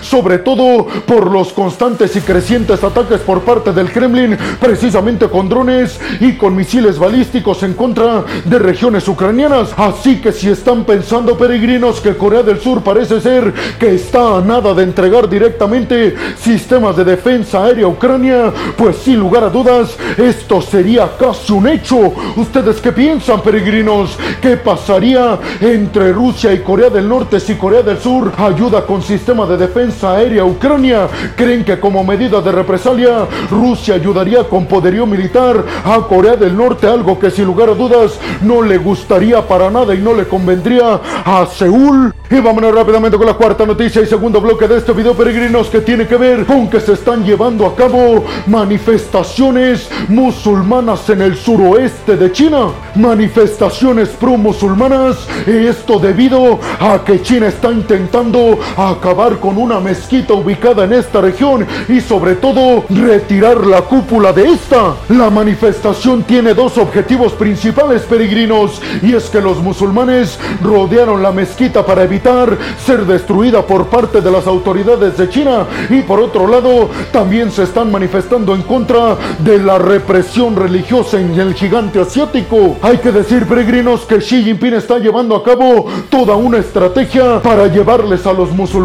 sobre 0.02 0.38
todo 0.38 0.87
por 1.07 1.31
los 1.31 1.52
constantes 1.52 2.14
y 2.16 2.21
crecientes 2.21 2.83
ataques 2.85 3.21
por 3.21 3.40
parte 3.40 3.73
del 3.73 3.90
Kremlin, 3.90 4.37
precisamente 4.61 5.28
con 5.28 5.49
drones 5.49 5.99
y 6.21 6.35
con 6.35 6.54
misiles 6.54 6.99
balísticos 6.99 7.62
en 7.62 7.75
contra 7.75 8.25
de 8.45 8.59
regiones 8.59 9.09
ucranianas. 9.09 9.71
Así 9.76 10.21
que 10.21 10.33
si 10.33 10.50
están 10.50 10.85
pensando 10.85 11.37
peregrinos 11.37 12.00
que 12.00 12.16
Corea 12.16 12.43
del 12.43 12.61
Sur 12.61 12.83
parece 12.83 13.21
ser 13.21 13.52
que 13.78 13.95
está 13.95 14.38
a 14.38 14.40
nada 14.40 14.75
de 14.75 14.83
entregar 14.83 15.28
directamente 15.28 16.14
sistemas 16.38 16.97
de 16.97 17.04
defensa 17.04 17.64
aérea 17.64 17.87
a 17.87 17.88
Ucrania, 17.88 18.52
pues 18.76 18.97
sin 18.97 19.19
lugar 19.19 19.45
a 19.45 19.50
dudas, 19.50 19.97
esto 20.19 20.61
sería 20.61 21.11
casi 21.19 21.52
un 21.52 21.69
hecho. 21.69 22.12
¿Ustedes 22.37 22.81
qué 22.81 22.93
piensan, 22.93 23.40
peregrinos? 23.40 24.16
¿Qué 24.40 24.57
pasaría 24.57 25.38
entre 25.61 26.12
Rusia 26.12 26.52
y 26.52 26.61
Corea 26.61 26.90
del 26.90 27.09
Norte 27.09 27.40
si 27.40 27.54
Corea 27.54 27.83
del 27.83 27.99
Sur 27.99 28.33
ayuda 28.37 28.85
con 28.85 29.02
sistema 29.18 29.47
de 29.47 29.56
defensa 29.56 30.16
aérea 30.16 30.44
Ucrania? 30.44 31.06
¿Creen 31.37 31.64
que 31.64 31.78
como 31.78 32.02
medida 32.02 32.40
de 32.40 32.50
represalia 32.50 33.28
Rusia 33.49 33.94
ayudaría 33.94 34.42
con 34.42 34.66
poderío 34.66 35.06
militar 35.06 35.64
a 35.85 36.00
Corea 36.09 36.35
del 36.35 36.56
Norte? 36.56 36.88
Algo 36.88 37.16
que 37.16 37.30
sin 37.30 37.44
lugar 37.44 37.68
a 37.68 37.75
dudas 37.75 38.18
no 38.42 38.61
le 38.61 38.76
gustaría 38.76 39.47
para 39.47 39.71
nada 39.71 39.94
y 39.94 39.99
no 39.99 40.14
le 40.14 40.26
convendría 40.26 41.00
a 41.25 41.47
Seúl. 41.47 42.12
Y 42.28 42.40
vámonos 42.40 42.75
rápidamente 42.75 43.16
con 43.16 43.26
la 43.26 43.35
cuarta 43.35 43.64
noticia 43.64 44.02
y 44.02 44.06
segundo 44.06 44.40
bloque 44.40 44.66
de 44.66 44.78
este 44.78 44.92
video 44.92 45.14
peregrinos 45.14 45.68
que 45.68 45.80
tiene 45.80 46.09
que 46.09 46.16
ver 46.16 46.44
con 46.44 46.68
que 46.68 46.80
se 46.80 46.94
están 46.94 47.23
llevando 47.23 47.66
a 47.66 47.76
cabo 47.76 48.25
manifestaciones 48.49 49.88
musulmanas 50.09 51.09
en 51.09 51.23
el 51.23 51.37
suroeste 51.37 52.16
de 52.16 52.33
China. 52.33 52.71
Manifestaciones 52.97 54.09
pro 54.09 54.37
musulmanas 54.37 55.28
y 55.47 55.68
esto 55.68 56.00
debido 56.00 56.59
a 56.80 57.04
que 57.04 57.23
China 57.23 57.47
está 57.47 57.71
intentando 57.71 58.59
acabar 58.76 59.03
con 59.40 59.58
una 59.58 59.80
mezquita 59.80 60.32
ubicada 60.32 60.84
en 60.84 60.94
esta 60.94 61.20
región 61.20 61.66
y 61.90 62.00
sobre 62.00 62.37
todo 62.37 62.84
retirar 62.88 63.66
la 63.66 63.82
cúpula 63.82 64.32
de 64.32 64.49
esta. 64.49 64.94
La 65.11 65.28
manifestación 65.28 66.23
tiene 66.23 66.54
dos 66.54 66.78
objetivos 66.78 67.34
principales 67.34 68.00
peregrinos 68.02 68.80
y 69.02 69.14
es 69.14 69.25
que 69.25 69.42
los 69.42 69.58
musulmanes 69.58 70.38
rodearon 70.62 71.23
la 71.23 71.32
mezquita 71.32 71.84
para 71.84 72.04
evitar 72.04 72.56
ser 72.82 73.04
destruida 73.04 73.66
por 73.66 73.88
parte 73.88 74.23
de 74.23 74.30
las 74.30 74.46
autoridades 74.46 75.18
de 75.18 75.28
China 75.28 75.66
y 75.90 76.00
por 76.00 76.18
otro 76.18 76.49
lado 76.49 76.88
también 77.12 77.50
se 77.50 77.64
están 77.64 77.92
manifestando 77.92 78.54
en 78.54 78.62
contra 78.62 79.18
de 79.40 79.58
la 79.58 79.76
represión 79.76 80.56
religiosa 80.56 81.20
en 81.20 81.38
el 81.38 81.52
gigante 81.52 82.00
asiático. 82.00 82.76
Hay 82.80 82.96
que 82.96 83.12
decir 83.12 83.46
peregrinos 83.46 84.06
que 84.06 84.20
Xi 84.20 84.44
Jinping 84.44 84.75
está 84.75 84.99
llevando 84.99 85.37
a 85.37 85.44
cabo 85.44 85.88
toda 86.08 86.37
una 86.37 86.56
estrategia 86.56 87.42
para 87.42 87.66
llevarles 87.66 88.26
a 88.26 88.32
los 88.32 88.50
musulmanes 88.50 88.84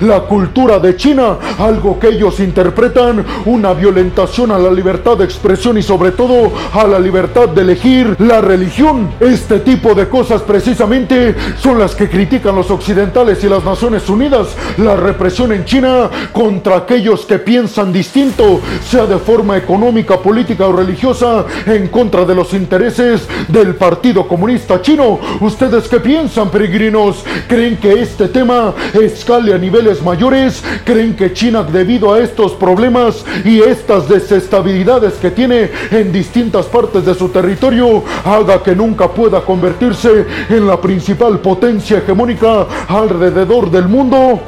la 0.00 0.20
cultura 0.20 0.78
de 0.78 0.96
China, 0.96 1.36
algo 1.58 1.98
que 1.98 2.08
ellos 2.08 2.40
interpretan 2.40 3.24
una 3.46 3.72
violentación 3.72 4.50
a 4.50 4.58
la 4.58 4.70
libertad 4.70 5.16
de 5.16 5.24
expresión 5.24 5.78
y 5.78 5.82
sobre 5.82 6.12
todo 6.12 6.52
a 6.72 6.86
la 6.86 6.98
libertad 6.98 7.48
de 7.48 7.62
elegir 7.62 8.16
la 8.18 8.40
religión. 8.40 9.10
Este 9.20 9.60
tipo 9.60 9.94
de 9.94 10.08
cosas 10.08 10.42
precisamente 10.42 11.34
son 11.58 11.78
las 11.78 11.94
que 11.94 12.08
critican 12.08 12.54
los 12.54 12.70
occidentales 12.70 13.42
y 13.44 13.48
las 13.48 13.64
Naciones 13.64 14.08
Unidas 14.08 14.48
la 14.78 14.96
represión 14.96 15.52
en 15.52 15.64
China 15.64 16.10
contra 16.32 16.76
aquellos 16.76 17.24
que 17.24 17.38
piensan 17.38 17.92
distinto, 17.92 18.60
sea 18.88 19.06
de 19.06 19.18
forma 19.18 19.56
económica, 19.56 20.18
política 20.18 20.66
o 20.66 20.72
religiosa, 20.72 21.44
en 21.66 21.88
contra 21.88 22.24
de 22.24 22.34
los 22.34 22.52
intereses 22.54 23.26
del 23.48 23.74
Partido 23.74 24.26
Comunista 24.26 24.80
Chino. 24.80 25.18
¿Ustedes 25.40 25.88
qué 25.88 26.00
piensan, 26.00 26.50
peregrinos? 26.50 27.24
¿Creen 27.48 27.76
que 27.76 28.00
este 28.00 28.28
tema 28.28 28.74
escale 29.22 29.54
a 29.54 29.58
niveles 29.58 30.02
mayores? 30.02 30.64
¿Creen 30.84 31.14
que 31.14 31.32
China, 31.32 31.62
debido 31.62 32.12
a 32.12 32.18
estos 32.18 32.54
problemas 32.54 33.24
y 33.44 33.60
estas 33.60 34.08
desestabilidades 34.08 35.14
que 35.14 35.30
tiene 35.30 35.70
en 35.92 36.10
distintas 36.10 36.66
partes 36.66 37.04
de 37.04 37.14
su 37.14 37.28
territorio, 37.28 38.02
haga 38.24 38.60
que 38.64 38.74
nunca 38.74 39.06
pueda 39.08 39.40
convertirse 39.42 40.26
en 40.48 40.66
la 40.66 40.80
principal 40.80 41.38
potencia 41.38 41.98
hegemónica 41.98 42.66
alrededor 42.88 43.70
del 43.70 43.86
mundo. 43.86 44.40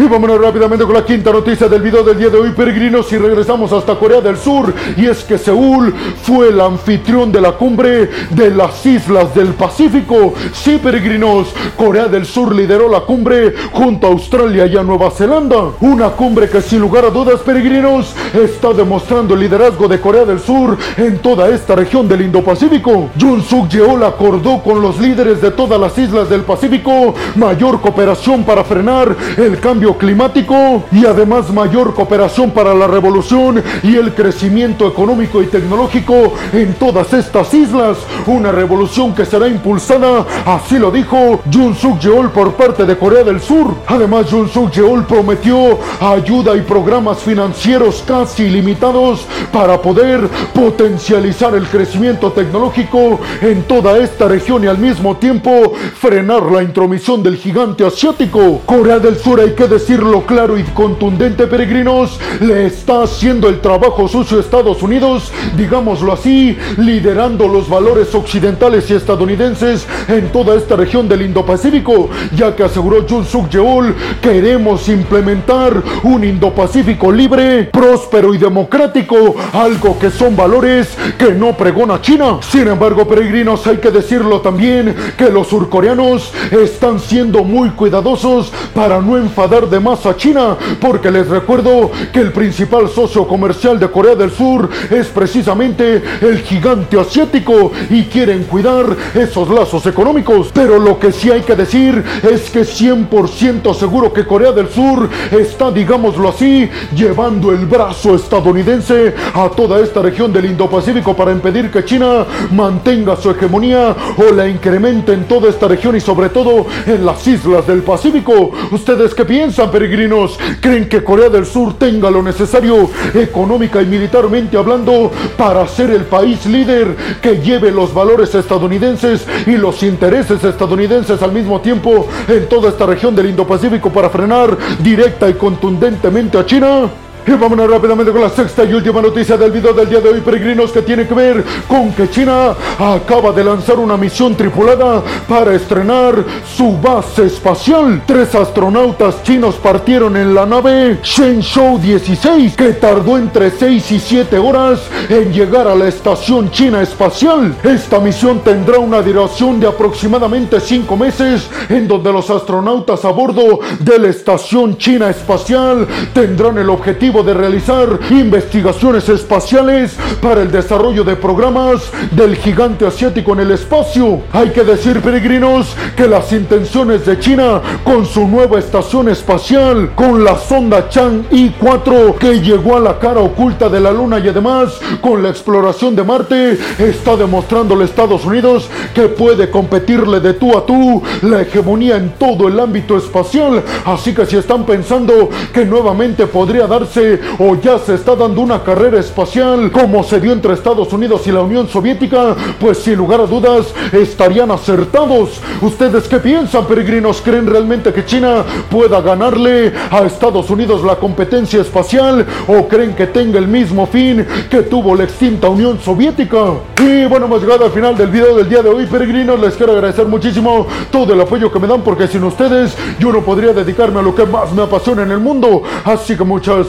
Y 0.00 0.08
vámonos 0.08 0.40
rápidamente 0.40 0.86
con 0.86 0.94
la 0.94 1.04
quinta 1.04 1.30
noticia 1.30 1.68
del 1.68 1.82
video 1.82 2.02
del 2.02 2.16
día 2.16 2.30
de 2.30 2.38
hoy, 2.38 2.52
peregrinos, 2.52 3.12
y 3.12 3.18
regresamos 3.18 3.70
hasta 3.70 3.96
Corea 3.96 4.22
del 4.22 4.38
Sur. 4.38 4.72
Y 4.96 5.04
es 5.04 5.22
que 5.24 5.36
Seúl 5.36 5.94
fue 6.22 6.48
el 6.48 6.58
anfitrión 6.58 7.30
de 7.30 7.38
la 7.38 7.52
cumbre 7.52 8.08
de 8.30 8.50
las 8.50 8.86
islas 8.86 9.34
del 9.34 9.48
Pacífico. 9.48 10.32
Sí, 10.54 10.80
peregrinos, 10.82 11.48
Corea 11.76 12.08
del 12.08 12.24
Sur 12.24 12.54
lideró 12.54 12.88
la 12.88 13.00
cumbre 13.00 13.52
junto 13.72 14.06
a 14.06 14.10
Australia 14.10 14.64
y 14.64 14.74
a 14.74 14.82
Nueva 14.82 15.10
Zelanda. 15.10 15.72
Una 15.80 16.08
cumbre 16.08 16.48
que 16.48 16.62
sin 16.62 16.80
lugar 16.80 17.04
a 17.04 17.10
dudas, 17.10 17.40
peregrinos, 17.40 18.14
está 18.32 18.72
demostrando 18.72 19.34
el 19.34 19.40
liderazgo 19.40 19.86
de 19.86 20.00
Corea 20.00 20.24
del 20.24 20.40
Sur 20.40 20.78
en 20.96 21.18
toda 21.18 21.50
esta 21.50 21.76
región 21.76 22.08
del 22.08 22.22
Indo-Pacífico. 22.22 23.10
Jun 23.20 23.42
Suk 23.42 23.68
Yeol 23.68 24.02
acordó 24.04 24.62
con 24.62 24.80
los 24.80 24.98
líderes 24.98 25.42
de 25.42 25.50
todas 25.50 25.78
las 25.78 25.98
islas 25.98 26.30
del 26.30 26.40
Pacífico 26.40 27.14
mayor 27.34 27.82
cooperación 27.82 28.44
para 28.44 28.64
frenar 28.64 29.14
el 29.36 29.60
cambio 29.60 29.89
climático 29.96 30.84
y 30.92 31.06
además 31.06 31.52
mayor 31.52 31.94
cooperación 31.94 32.50
para 32.50 32.74
la 32.74 32.86
revolución 32.86 33.62
y 33.82 33.96
el 33.96 34.14
crecimiento 34.14 34.86
económico 34.88 35.42
y 35.42 35.46
tecnológico 35.46 36.34
en 36.52 36.74
todas 36.74 37.12
estas 37.12 37.52
islas. 37.54 37.98
Una 38.26 38.52
revolución 38.52 39.14
que 39.14 39.24
será 39.24 39.48
impulsada, 39.48 40.26
así 40.46 40.78
lo 40.78 40.90
dijo 40.90 41.40
Jun 41.52 41.74
Suk 41.74 41.98
Yeol 42.00 42.30
por 42.30 42.52
parte 42.54 42.84
de 42.84 42.96
Corea 42.96 43.24
del 43.24 43.40
Sur. 43.40 43.74
Además, 43.86 44.26
Jun 44.30 44.48
Suk 44.48 44.70
Yeol 44.72 45.06
prometió 45.06 45.78
ayuda 46.00 46.56
y 46.56 46.60
programas 46.62 47.18
financieros 47.18 48.02
casi 48.06 48.44
ilimitados 48.44 49.26
para 49.52 49.80
poder 49.80 50.28
potencializar 50.54 51.54
el 51.54 51.66
crecimiento 51.66 52.32
tecnológico 52.32 53.20
en 53.40 53.62
toda 53.64 53.98
esta 53.98 54.28
región 54.28 54.64
y 54.64 54.66
al 54.66 54.78
mismo 54.78 55.16
tiempo 55.16 55.72
frenar 55.98 56.42
la 56.42 56.62
intromisión 56.62 57.22
del 57.22 57.36
gigante 57.36 57.84
asiático. 57.84 58.60
Corea 58.66 58.98
del 58.98 59.18
Sur 59.18 59.40
hay 59.40 59.54
que 59.54 59.68
decirlo 59.80 60.26
claro 60.26 60.58
y 60.58 60.62
contundente, 60.62 61.46
peregrinos, 61.46 62.20
le 62.40 62.66
está 62.66 63.02
haciendo 63.02 63.48
el 63.48 63.60
trabajo 63.60 64.06
sucio 64.08 64.36
a 64.36 64.40
Estados 64.40 64.82
Unidos, 64.82 65.32
digámoslo 65.56 66.12
así, 66.12 66.58
liderando 66.76 67.48
los 67.48 67.66
valores 67.66 68.14
occidentales 68.14 68.90
y 68.90 68.94
estadounidenses 68.94 69.86
en 70.06 70.30
toda 70.32 70.54
esta 70.54 70.76
región 70.76 71.08
del 71.08 71.22
Indo-Pacífico, 71.22 72.10
ya 72.36 72.54
que 72.54 72.64
aseguró 72.64 73.06
Jun 73.08 73.24
Suk 73.24 73.48
Yeol, 73.48 73.94
queremos 74.20 74.86
implementar 74.90 75.82
un 76.02 76.24
Indo-Pacífico 76.24 77.10
libre, 77.10 77.70
próspero 77.72 78.34
y 78.34 78.38
democrático, 78.38 79.34
algo 79.54 79.98
que 79.98 80.10
son 80.10 80.36
valores 80.36 80.94
que 81.16 81.32
no 81.32 81.56
pregona 81.56 82.02
China. 82.02 82.38
Sin 82.42 82.68
embargo, 82.68 83.08
peregrinos, 83.08 83.66
hay 83.66 83.78
que 83.78 83.90
decirlo 83.90 84.42
también 84.42 84.94
que 85.16 85.30
los 85.30 85.48
surcoreanos 85.48 86.34
están 86.50 87.00
siendo 87.00 87.44
muy 87.44 87.70
cuidadosos 87.70 88.52
para 88.74 89.00
no 89.00 89.16
enfadar 89.16 89.59
de 89.68 89.80
más 89.80 90.06
a 90.06 90.16
China, 90.16 90.56
porque 90.80 91.10
les 91.10 91.28
recuerdo 91.28 91.90
que 92.12 92.20
el 92.20 92.32
principal 92.32 92.88
socio 92.88 93.26
comercial 93.26 93.78
de 93.78 93.90
Corea 93.90 94.14
del 94.14 94.30
Sur 94.30 94.68
es 94.90 95.08
precisamente 95.08 96.02
el 96.20 96.38
gigante 96.40 96.98
asiático 96.98 97.72
y 97.90 98.04
quieren 98.04 98.44
cuidar 98.44 98.86
esos 99.14 99.48
lazos 99.48 99.84
económicos. 99.86 100.50
Pero 100.54 100.78
lo 100.78 100.98
que 100.98 101.12
sí 101.12 101.30
hay 101.30 101.42
que 101.42 101.56
decir 101.56 102.02
es 102.22 102.50
que 102.50 102.60
100% 102.60 103.74
seguro 103.74 104.12
que 104.12 104.26
Corea 104.26 104.52
del 104.52 104.68
Sur 104.68 105.08
está, 105.30 105.70
digámoslo 105.70 106.28
así, 106.28 106.68
llevando 106.94 107.50
el 107.50 107.66
brazo 107.66 108.14
estadounidense 108.14 109.14
a 109.34 109.48
toda 109.50 109.80
esta 109.80 110.02
región 110.02 110.32
del 110.32 110.46
Indo-Pacífico 110.46 111.14
para 111.14 111.32
impedir 111.32 111.70
que 111.70 111.84
China 111.84 112.24
mantenga 112.52 113.16
su 113.16 113.30
hegemonía 113.30 113.96
o 114.16 114.32
la 114.32 114.48
incremente 114.48 115.12
en 115.12 115.24
toda 115.24 115.48
esta 115.48 115.68
región 115.68 115.96
y 115.96 116.00
sobre 116.00 116.28
todo 116.28 116.66
en 116.86 117.04
las 117.04 117.26
islas 117.26 117.66
del 117.66 117.82
Pacífico. 117.82 118.52
¿Ustedes 118.70 119.14
qué 119.14 119.24
piensan, 119.24 119.49
peregrinos? 119.70 120.38
¿Creen 120.60 120.88
que 120.88 121.02
Corea 121.02 121.28
del 121.28 121.44
Sur 121.44 121.78
tenga 121.78 122.10
lo 122.10 122.22
necesario 122.22 122.88
económica 123.14 123.82
y 123.82 123.86
militarmente 123.86 124.56
hablando 124.56 125.10
para 125.36 125.66
ser 125.66 125.90
el 125.90 126.02
país 126.02 126.46
líder 126.46 126.96
que 127.20 127.40
lleve 127.40 127.70
los 127.70 127.92
valores 127.92 128.34
estadounidenses 128.34 129.26
y 129.46 129.56
los 129.56 129.82
intereses 129.82 130.42
estadounidenses 130.44 131.20
al 131.22 131.32
mismo 131.32 131.60
tiempo 131.60 132.06
en 132.28 132.48
toda 132.48 132.70
esta 132.70 132.86
región 132.86 133.14
del 133.14 133.30
Indo-Pacífico 133.30 133.90
para 133.90 134.10
frenar 134.10 134.56
directa 134.78 135.28
y 135.28 135.34
contundentemente 135.34 136.38
a 136.38 136.46
China? 136.46 136.90
Y 137.26 137.32
vámonos 137.32 137.70
rápidamente 137.70 138.12
con 138.12 138.22
la 138.22 138.30
sexta 138.30 138.64
y 138.64 138.72
última 138.72 139.02
noticia 139.02 139.36
del 139.36 139.52
video 139.52 139.74
del 139.74 139.88
día 139.88 140.00
de 140.00 140.08
hoy, 140.08 140.20
peregrinos, 140.20 140.72
que 140.72 140.80
tiene 140.80 141.06
que 141.06 141.14
ver 141.14 141.44
con 141.68 141.92
que 141.92 142.08
China 142.08 142.54
acaba 142.78 143.30
de 143.30 143.44
lanzar 143.44 143.78
una 143.78 143.96
misión 143.96 144.34
tripulada 144.34 145.02
para 145.28 145.54
estrenar 145.54 146.24
su 146.56 146.78
base 146.78 147.26
espacial. 147.26 148.02
Tres 148.06 148.34
astronautas 148.34 149.22
chinos 149.22 149.56
partieron 149.56 150.16
en 150.16 150.34
la 150.34 150.46
nave 150.46 150.98
Shenzhou 151.02 151.78
16, 151.78 152.56
que 152.56 152.72
tardó 152.72 153.18
entre 153.18 153.50
6 153.50 153.92
y 153.92 154.00
7 154.00 154.38
horas 154.38 154.80
en 155.08 155.32
llegar 155.32 155.68
a 155.68 155.74
la 155.74 155.88
estación 155.88 156.50
china 156.50 156.80
espacial. 156.80 157.54
Esta 157.62 158.00
misión 158.00 158.40
tendrá 158.40 158.78
una 158.78 159.02
duración 159.02 159.60
de 159.60 159.66
aproximadamente 159.66 160.58
5 160.58 160.96
meses, 160.96 161.48
en 161.68 161.86
donde 161.86 162.12
los 162.12 162.30
astronautas 162.30 163.04
a 163.04 163.10
bordo 163.10 163.60
de 163.78 163.98
la 163.98 164.08
estación 164.08 164.78
china 164.78 165.10
espacial 165.10 165.86
tendrán 166.14 166.56
el 166.56 166.70
objetivo 166.70 167.09
de 167.10 167.34
realizar 167.34 167.98
investigaciones 168.10 169.08
espaciales 169.08 169.96
para 170.22 170.42
el 170.42 170.50
desarrollo 170.52 171.02
de 171.02 171.16
programas 171.16 171.90
del 172.12 172.36
gigante 172.36 172.86
asiático 172.86 173.32
en 173.32 173.40
el 173.40 173.50
espacio. 173.50 174.20
Hay 174.32 174.50
que 174.50 174.62
decir, 174.62 175.00
peregrinos, 175.00 175.74
que 175.96 176.06
las 176.06 176.32
intenciones 176.32 177.04
de 177.04 177.18
China 177.18 177.60
con 177.82 178.06
su 178.06 178.28
nueva 178.28 178.60
estación 178.60 179.08
espacial, 179.08 179.90
con 179.96 180.22
la 180.22 180.38
sonda 180.38 180.88
Chang'e 180.88 181.52
4 181.58 182.14
que 182.16 182.40
llegó 182.40 182.76
a 182.76 182.80
la 182.80 182.98
cara 183.00 183.20
oculta 183.20 183.68
de 183.68 183.80
la 183.80 183.90
Luna 183.90 184.20
y 184.20 184.28
además 184.28 184.78
con 185.00 185.20
la 185.20 185.30
exploración 185.30 185.96
de 185.96 186.04
Marte, 186.04 186.58
está 186.78 187.16
demostrándole 187.16 187.82
a 187.82 187.86
Estados 187.86 188.24
Unidos 188.24 188.68
que 188.94 189.08
puede 189.08 189.50
competirle 189.50 190.20
de 190.20 190.34
tú 190.34 190.56
a 190.56 190.64
tú 190.64 191.02
la 191.22 191.42
hegemonía 191.42 191.96
en 191.96 192.10
todo 192.10 192.46
el 192.46 192.60
ámbito 192.60 192.96
espacial. 192.96 193.64
Así 193.84 194.14
que 194.14 194.26
si 194.26 194.36
están 194.36 194.64
pensando 194.64 195.28
que 195.52 195.64
nuevamente 195.64 196.28
podría 196.28 196.68
darse 196.68 196.99
o 197.38 197.54
ya 197.56 197.78
se 197.78 197.94
está 197.94 198.14
dando 198.14 198.40
una 198.40 198.62
carrera 198.62 199.00
espacial 199.00 199.70
como 199.70 200.02
se 200.02 200.20
dio 200.20 200.32
entre 200.32 200.54
Estados 200.54 200.92
Unidos 200.92 201.26
y 201.26 201.32
la 201.32 201.40
Unión 201.40 201.68
Soviética, 201.68 202.34
pues 202.58 202.78
sin 202.78 202.96
lugar 202.96 203.20
a 203.20 203.26
dudas 203.26 203.72
estarían 203.92 204.50
acertados. 204.50 205.40
¿Ustedes 205.60 206.08
qué 206.08 206.18
piensan, 206.18 206.66
peregrinos? 206.66 207.20
¿Creen 207.20 207.46
realmente 207.46 207.92
que 207.92 208.04
China 208.04 208.44
pueda 208.70 209.00
ganarle 209.00 209.72
a 209.90 210.00
Estados 210.00 210.50
Unidos 210.50 210.82
la 210.84 210.96
competencia 210.96 211.60
espacial 211.60 212.26
o 212.46 212.68
creen 212.68 212.94
que 212.94 213.06
tenga 213.06 213.38
el 213.38 213.48
mismo 213.48 213.86
fin 213.86 214.26
que 214.50 214.62
tuvo 214.62 214.94
la 214.94 215.04
extinta 215.04 215.48
Unión 215.48 215.80
Soviética? 215.80 216.54
Y 216.80 217.06
bueno, 217.06 217.26
hemos 217.26 217.42
llegado 217.42 217.64
al 217.64 217.72
final 217.72 217.96
del 217.96 218.08
video 218.08 218.36
del 218.36 218.48
día 218.48 218.62
de 218.62 218.68
hoy, 218.68 218.86
peregrinos. 218.86 219.38
Les 219.40 219.54
quiero 219.54 219.72
agradecer 219.72 220.06
muchísimo 220.06 220.66
todo 220.90 221.12
el 221.12 221.20
apoyo 221.20 221.50
que 221.52 221.58
me 221.58 221.66
dan 221.66 221.82
porque 221.82 222.06
sin 222.08 222.24
ustedes 222.24 222.76
yo 222.98 223.12
no 223.12 223.22
podría 223.22 223.52
dedicarme 223.52 224.00
a 224.00 224.02
lo 224.02 224.14
que 224.14 224.26
más 224.26 224.52
me 224.52 224.62
apasiona 224.62 225.02
en 225.02 225.10
el 225.10 225.20
mundo. 225.20 225.62
Así 225.84 226.16
que 226.16 226.24
muchas, 226.24 226.68